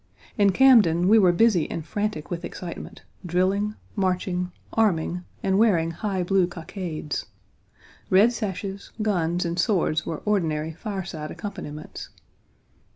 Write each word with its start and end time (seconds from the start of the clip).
In 0.35 0.49
Camden 0.51 1.07
we 1.07 1.19
were 1.19 1.31
busy 1.31 1.69
and 1.69 1.85
frantic 1.85 2.31
with 2.31 2.43
excitement, 2.43 3.03
drilling, 3.23 3.75
marching, 3.95 4.51
arming, 4.73 5.25
and 5.43 5.59
wearing 5.59 5.91
high 5.91 6.23
blue 6.23 6.47
cockades. 6.47 7.27
Red 8.09 8.33
sashes, 8.33 8.89
guns, 9.03 9.45
and 9.45 9.59
swords 9.59 10.03
were 10.03 10.23
ordinary 10.25 10.73
fireside 10.73 11.29
accompaniments. 11.29 12.09